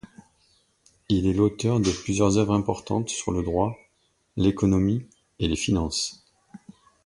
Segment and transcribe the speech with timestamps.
[1.09, 3.77] Il est l'auteur de plusieurs œuvres importantes sur le droit,
[4.35, 5.05] l'économie
[5.37, 6.25] et les finances.